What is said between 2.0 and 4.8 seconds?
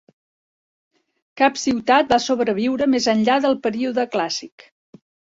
va sobreviure més enllà del període clàssic.